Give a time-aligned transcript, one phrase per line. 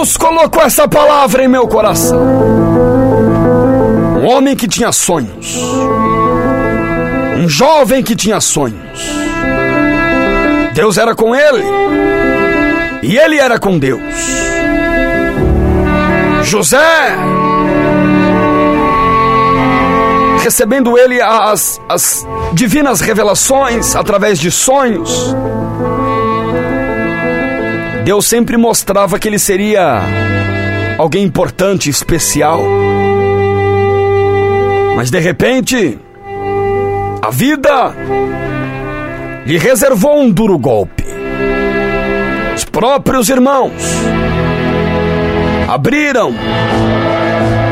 [0.00, 2.18] Deus colocou essa palavra em meu coração.
[4.18, 5.58] Um homem que tinha sonhos.
[7.36, 8.80] Um jovem que tinha sonhos.
[10.72, 11.62] Deus era com ele.
[13.02, 14.00] E ele era com Deus.
[16.44, 17.14] José,
[20.42, 25.36] recebendo ele as, as divinas revelações através de sonhos,
[28.10, 30.00] Deus sempre mostrava que ele seria
[30.98, 32.60] alguém importante, especial.
[34.96, 35.96] Mas de repente,
[37.22, 37.94] a vida
[39.46, 41.04] lhe reservou um duro golpe.
[42.56, 43.80] Os próprios irmãos
[45.68, 46.34] abriram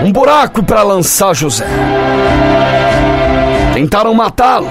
[0.04, 1.66] um buraco para lançar José.
[3.74, 4.68] Tentaram matá-lo,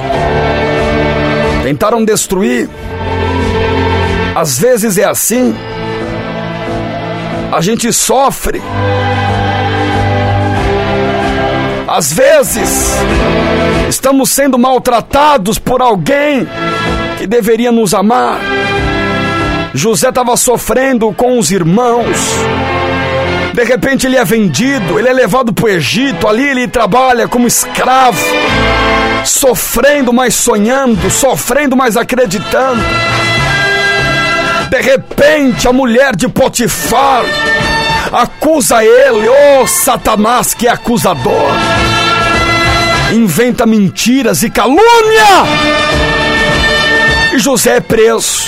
[1.62, 2.70] tentaram destruir.
[4.38, 5.56] Às vezes é assim.
[7.52, 8.62] A gente sofre.
[11.88, 12.92] Às vezes
[13.90, 16.48] estamos sendo maltratados por alguém
[17.18, 18.40] que deveria nos amar.
[19.74, 22.06] José estava sofrendo com os irmãos.
[23.56, 27.48] De repente ele é vendido, ele é levado para o Egito, ali ele trabalha como
[27.48, 28.24] escravo,
[29.26, 32.84] sofrendo, mas sonhando, sofrendo, mas acreditando.
[34.70, 37.24] De repente a mulher de Potifar
[38.12, 41.52] acusa ele, ô oh, Satanás que é acusador,
[43.14, 44.82] inventa mentiras e calúnia,
[47.34, 48.48] e José é preso.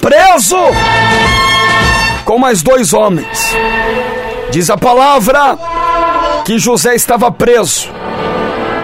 [0.00, 0.56] Preso!
[2.28, 3.56] com mais dois homens.
[4.50, 5.56] Diz a palavra
[6.44, 7.88] que José estava preso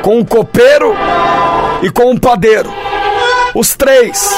[0.01, 0.95] com o copeiro
[1.83, 2.73] e com o padeiro.
[3.55, 4.37] Os três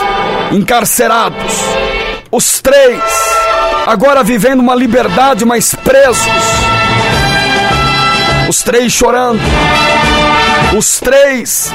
[0.53, 1.55] encarcerados.
[2.31, 3.03] Os três
[3.87, 6.27] agora vivendo uma liberdade, mas presos.
[8.47, 9.41] Os três chorando.
[10.77, 11.73] Os três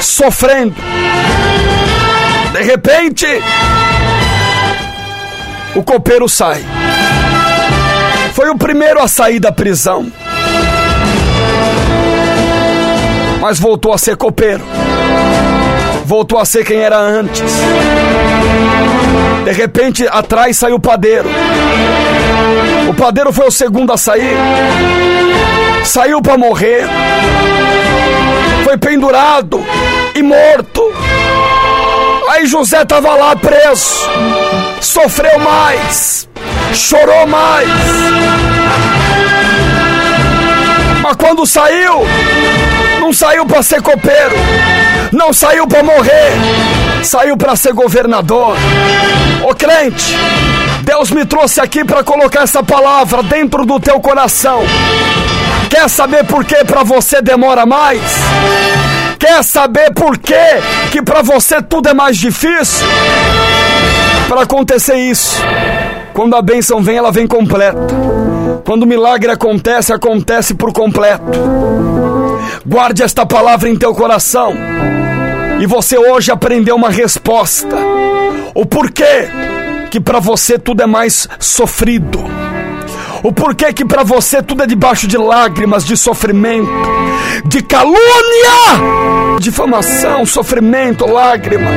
[0.00, 0.74] sofrendo.
[2.52, 3.26] De repente,
[5.74, 6.64] o copeiro sai.
[8.32, 10.10] Foi o primeiro a sair da prisão.
[13.40, 14.64] Mas voltou a ser copeiro.
[16.08, 17.52] Voltou a ser quem era antes.
[19.44, 21.28] De repente, atrás saiu o padeiro.
[22.88, 24.34] O padeiro foi o segundo a sair.
[25.84, 26.86] Saiu para morrer.
[28.64, 29.62] Foi pendurado
[30.14, 30.82] e morto.
[32.30, 34.08] Aí José estava lá preso,
[34.80, 36.26] sofreu mais,
[36.72, 37.68] chorou mais.
[41.02, 42.06] Mas quando saiu,
[42.98, 44.36] não saiu para ser copeiro,
[45.12, 46.32] não saiu para morrer,
[47.02, 48.56] saiu para ser governador.
[49.48, 50.16] Ô crente,
[50.82, 54.62] Deus me trouxe aqui para colocar essa palavra dentro do teu coração.
[55.70, 58.00] Quer saber por que para você demora mais?
[59.18, 60.34] Quer saber por quê
[60.90, 62.86] que para você tudo é mais difícil?
[64.28, 65.42] Para acontecer isso,
[66.12, 67.94] quando a bênção vem, ela vem completa.
[68.64, 71.24] Quando o milagre acontece, acontece por completo.
[72.66, 74.54] Guarde esta palavra em teu coração.
[75.60, 77.76] E você hoje aprendeu uma resposta.
[78.54, 79.28] O porquê
[79.90, 82.24] que para você tudo é mais sofrido.
[83.22, 86.70] O porquê que para você tudo é debaixo de lágrimas, de sofrimento,
[87.46, 87.98] de calúnia,
[89.40, 91.74] difamação, sofrimento, lágrimas,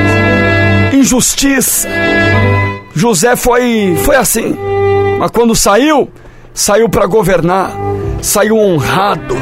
[0.93, 1.87] injustiça.
[2.93, 4.55] José foi foi assim,
[5.17, 6.09] mas quando saiu,
[6.53, 7.71] saiu para governar,
[8.21, 9.35] saiu honrado.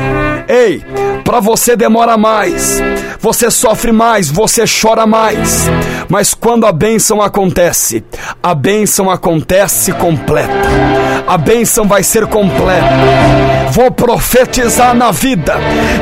[0.47, 0.83] Ei,
[1.23, 2.81] para você demora mais,
[3.19, 5.67] você sofre mais, você chora mais.
[6.07, 8.03] Mas quando a bênção acontece,
[8.41, 11.08] a bênção acontece completa.
[11.27, 12.89] A bênção vai ser completa.
[13.71, 15.55] Vou profetizar na vida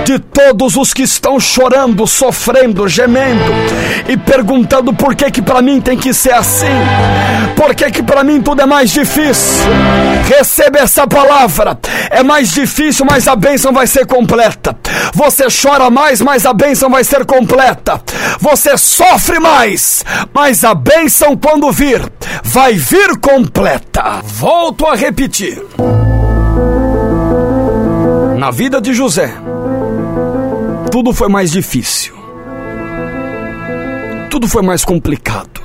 [0.06, 3.52] de todos os que estão chorando, sofrendo, gemendo
[4.08, 6.66] e perguntando por que que para mim tem que ser assim?
[7.56, 9.66] Por que que para mim tudo é mais difícil?
[10.28, 11.78] Receba essa palavra.
[12.10, 14.78] É mais difícil, mas a bênção vai ser completa.
[15.14, 18.02] Você chora mais, mas a bênção vai ser completa.
[18.40, 22.02] Você sofre mais, mas a bênção quando vir,
[22.44, 24.22] vai vir completa.
[24.24, 25.62] Volto a repetir.
[28.38, 29.34] Na vida de José,
[30.92, 32.16] tudo foi mais difícil.
[34.30, 35.62] Tudo foi mais complicado.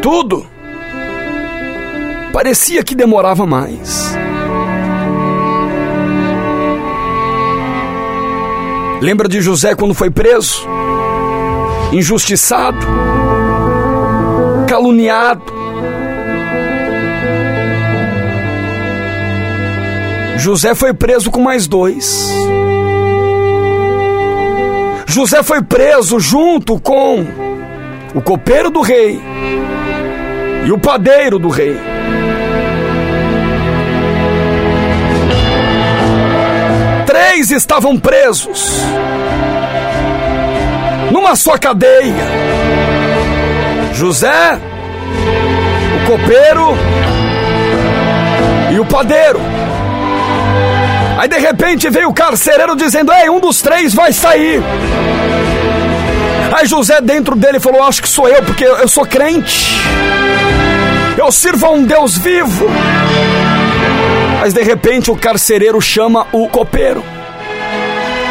[0.00, 0.46] Tudo
[2.32, 4.16] parecia que demorava mais.
[9.00, 10.66] Lembra de José quando foi preso?
[11.92, 12.78] Injustiçado,
[14.68, 15.42] caluniado.
[20.36, 22.30] José foi preso com mais dois.
[25.06, 27.26] José foi preso junto com
[28.14, 29.20] o copeiro do rei
[30.66, 31.76] e o padeiro do rei.
[37.06, 38.82] Três estavam presos
[41.10, 42.47] numa só cadeia.
[43.98, 44.60] José,
[45.96, 46.78] o copeiro
[48.72, 49.40] e o padeiro.
[51.18, 54.62] Aí de repente veio o carcereiro dizendo: Ei, um dos três vai sair.
[56.52, 59.74] Aí José dentro dele falou: Acho que sou eu, porque eu sou crente.
[61.16, 62.66] Eu sirvo a um Deus vivo.
[64.38, 67.02] Mas de repente o carcereiro chama o copeiro.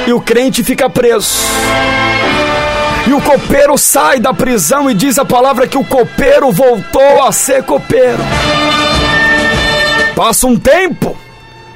[0.07, 1.41] E o crente fica preso.
[3.07, 7.31] E o copeiro sai da prisão e diz a palavra que o copeiro voltou a
[7.31, 8.19] ser copeiro.
[10.13, 11.15] Passa um tempo,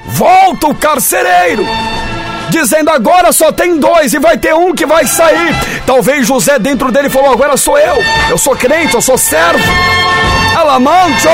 [0.04, 1.66] volta o carcereiro,
[2.50, 5.54] dizendo agora só tem dois e vai ter um que vai sair.
[5.86, 7.96] Talvez José dentro dele falou: agora sou eu,
[8.28, 9.64] eu sou crente, eu sou servo.
[10.54, 11.28] Alamancho!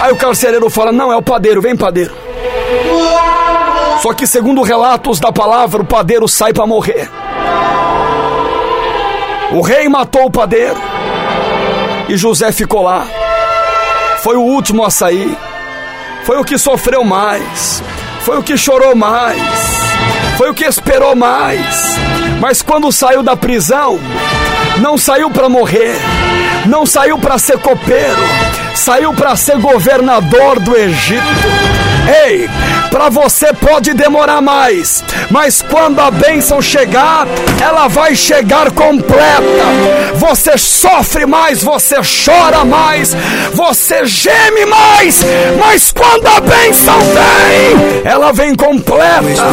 [0.00, 2.27] Aí o carcereiro fala: não, é o padeiro, vem padeiro.
[4.02, 7.10] Só que, segundo relatos da palavra, o padeiro sai para morrer.
[9.52, 10.76] O rei matou o padeiro.
[12.08, 13.06] E José ficou lá.
[14.22, 15.36] Foi o último a sair,
[16.24, 17.82] foi o que sofreu mais,
[18.22, 19.40] foi o que chorou mais,
[20.36, 21.96] foi o que esperou mais.
[22.40, 23.98] Mas quando saiu da prisão,
[24.78, 25.96] não saiu para morrer,
[26.66, 28.18] não saiu para ser copeiro,
[28.74, 31.22] saiu para ser governador do Egito.
[32.26, 32.48] Ei,
[32.90, 37.26] para você pode demorar mais, mas quando a bênção chegar,
[37.60, 39.42] ela vai chegar completa.
[40.14, 43.14] Você sofre mais, você chora mais,
[43.52, 45.24] você geme mais,
[45.58, 49.44] mas quando a bênção vem, ela vem completa.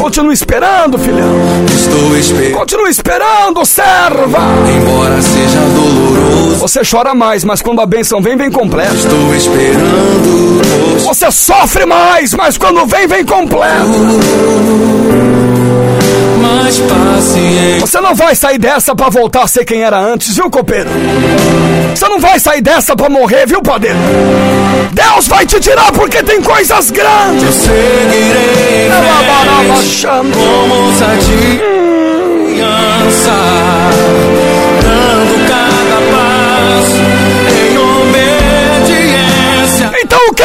[0.00, 1.38] Continue esperando, filhão.
[1.66, 2.58] Estou esperando.
[2.58, 4.38] Continue esperando, serva.
[4.76, 6.56] Embora seja doloroso.
[6.58, 8.94] Você chora mais, mas quando a bênção vem, vem completa.
[8.94, 10.58] Estou esperando.
[11.04, 13.68] Você sofre mais, mas quando vem, vem completo.
[16.68, 17.80] Paciente.
[17.80, 20.90] Você não vai sair dessa para voltar a ser quem era antes, viu, copeiro?
[21.94, 23.96] Você não vai sair dessa para morrer, viu, padeiro?
[24.92, 27.42] Deus vai te tirar porque tem coisas grandes.
[27.42, 28.90] Eu seguirei
[30.34, 31.78] com ousadia
[34.82, 37.00] dando cada passo
[37.58, 37.78] em
[38.88, 39.90] obediência.
[40.02, 40.44] Então o quê?